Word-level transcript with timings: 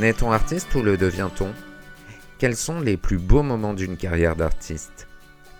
Naît-on 0.00 0.32
artiste 0.32 0.74
ou 0.74 0.80
le 0.80 0.96
devient-on? 0.96 1.52
Quels 2.38 2.56
sont 2.56 2.80
les 2.80 2.96
plus 2.96 3.18
beaux 3.18 3.42
moments 3.42 3.74
d'une 3.74 3.98
carrière 3.98 4.34
d'artiste? 4.34 5.06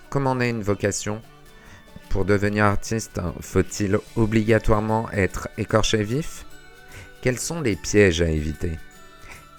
Comment 0.09 0.35
naît 0.35 0.49
une 0.49 0.63
vocation? 0.63 1.21
Pour 2.09 2.25
devenir 2.25 2.65
artiste, 2.65 3.21
faut-il 3.43 3.99
obligatoirement 4.17 5.11
être 5.13 5.51
écorché 5.59 6.03
vif? 6.05 6.47
Quels 7.21 7.39
sont 7.39 7.61
les 7.61 7.77
pièges 7.77 8.23
à 8.23 8.31
éviter? 8.31 8.79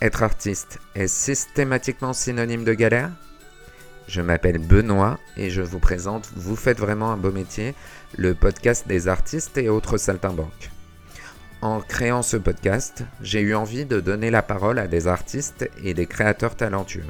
Être 0.01 0.23
artiste 0.23 0.79
est 0.95 1.05
systématiquement 1.05 2.13
synonyme 2.13 2.63
de 2.63 2.73
galère? 2.73 3.11
Je 4.07 4.21
m'appelle 4.21 4.57
Benoît 4.57 5.19
et 5.37 5.51
je 5.51 5.61
vous 5.61 5.77
présente 5.77 6.31
Vous 6.35 6.55
faites 6.55 6.79
vraiment 6.79 7.11
un 7.11 7.17
beau 7.17 7.31
métier, 7.31 7.75
le 8.17 8.33
podcast 8.33 8.87
des 8.87 9.07
artistes 9.07 9.59
et 9.59 9.69
autres 9.69 9.97
saltimbanques. 9.97 10.71
En 11.61 11.79
créant 11.79 12.23
ce 12.23 12.37
podcast, 12.37 13.03
j'ai 13.21 13.39
eu 13.39 13.53
envie 13.53 13.85
de 13.85 13.99
donner 13.99 14.31
la 14.31 14.41
parole 14.41 14.79
à 14.79 14.87
des 14.87 15.07
artistes 15.07 15.69
et 15.83 15.93
des 15.93 16.07
créateurs 16.07 16.55
talentueux. 16.55 17.05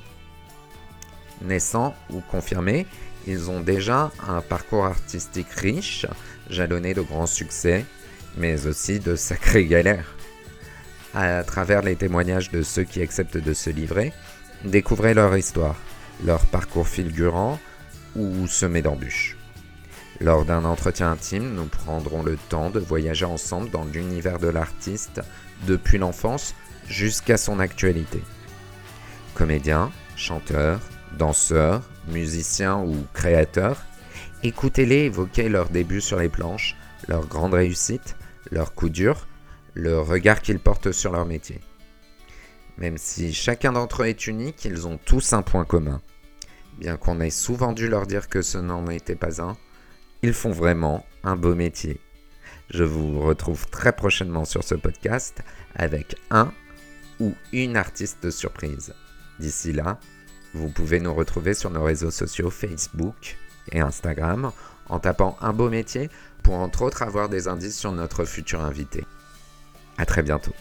Naissants 1.41 1.95
ou 2.09 2.19
confirmés, 2.19 2.85
ils 3.27 3.49
ont 3.49 3.61
déjà 3.61 4.11
un 4.27 4.41
parcours 4.41 4.85
artistique 4.85 5.51
riche, 5.51 6.05
jalonné 6.49 6.93
de 6.93 7.01
grands 7.01 7.27
succès, 7.27 7.85
mais 8.35 8.67
aussi 8.67 8.99
de 8.99 9.15
sacrées 9.15 9.67
galères. 9.67 10.15
À 11.13 11.43
travers 11.43 11.81
les 11.81 11.95
témoignages 11.95 12.51
de 12.51 12.61
ceux 12.61 12.83
qui 12.83 13.01
acceptent 13.01 13.37
de 13.37 13.53
se 13.53 13.69
livrer, 13.69 14.11
découvrez 14.65 15.13
leur 15.13 15.35
histoire, 15.37 15.77
leur 16.25 16.45
parcours 16.45 16.89
fulgurant 16.89 17.57
ou 18.17 18.47
semé 18.47 18.81
d'embûches. 18.81 19.37
Lors 20.21 20.45
d'un 20.45 20.65
entretien 20.65 21.11
intime, 21.11 21.55
nous 21.55 21.65
prendrons 21.65 22.21
le 22.21 22.37
temps 22.37 22.69
de 22.69 22.79
voyager 22.79 23.25
ensemble 23.25 23.71
dans 23.71 23.85
l'univers 23.85 24.37
de 24.37 24.49
l'artiste 24.49 25.19
depuis 25.65 25.97
l'enfance 25.97 26.53
jusqu'à 26.87 27.37
son 27.37 27.59
actualité. 27.59 28.21
Comédien, 29.33 29.91
chanteur, 30.15 30.79
danseur, 31.17 31.81
musicien 32.07 32.77
ou 32.77 32.95
créateur, 33.13 33.83
écoutez-les 34.43 35.05
évoquer 35.05 35.49
leurs 35.49 35.69
débuts 35.69 36.01
sur 36.01 36.19
les 36.19 36.29
planches, 36.29 36.77
leurs 37.07 37.25
grandes 37.25 37.55
réussites, 37.55 38.15
leurs 38.51 38.75
coups 38.75 38.91
durs, 38.91 39.27
le 39.73 39.99
regard 39.99 40.41
qu'ils 40.41 40.59
portent 40.59 40.91
sur 40.91 41.13
leur 41.13 41.25
métier. 41.25 41.61
Même 42.77 42.99
si 42.99 43.33
chacun 43.33 43.71
d'entre 43.71 44.03
eux 44.03 44.07
est 44.07 44.27
unique, 44.27 44.65
ils 44.65 44.85
ont 44.85 44.99
tous 45.03 45.33
un 45.33 45.41
point 45.41 45.65
commun. 45.65 45.99
Bien 46.77 46.95
qu'on 46.95 47.21
ait 47.21 47.31
souvent 47.31 47.73
dû 47.73 47.87
leur 47.87 48.05
dire 48.05 48.29
que 48.29 48.43
ce 48.43 48.59
n'en 48.59 48.85
était 48.85 49.15
pas 49.15 49.41
un, 49.41 49.57
ils 50.23 50.33
font 50.33 50.51
vraiment 50.51 51.05
un 51.23 51.35
beau 51.35 51.55
métier. 51.55 51.99
Je 52.69 52.83
vous 52.83 53.19
retrouve 53.19 53.67
très 53.67 53.91
prochainement 53.91 54.45
sur 54.45 54.63
ce 54.63 54.75
podcast 54.75 55.41
avec 55.75 56.15
un 56.29 56.51
ou 57.19 57.33
une 57.51 57.75
artiste 57.75 58.29
surprise. 58.31 58.93
D'ici 59.39 59.73
là, 59.73 59.99
vous 60.53 60.69
pouvez 60.69 60.99
nous 60.99 61.13
retrouver 61.13 61.53
sur 61.53 61.69
nos 61.69 61.83
réseaux 61.83 62.11
sociaux 62.11 62.49
Facebook 62.49 63.37
et 63.71 63.79
Instagram 63.79 64.51
en 64.89 64.99
tapant 64.99 65.37
un 65.41 65.53
beau 65.53 65.69
métier 65.69 66.09
pour 66.43 66.55
entre 66.55 66.81
autres 66.83 67.03
avoir 67.03 67.29
des 67.29 67.47
indices 67.47 67.77
sur 67.77 67.91
notre 67.91 68.25
futur 68.25 68.61
invité. 68.61 69.05
A 69.97 70.05
très 70.05 70.23
bientôt. 70.23 70.53